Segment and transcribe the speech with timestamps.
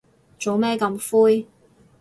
[0.39, 1.47] 做咩咁灰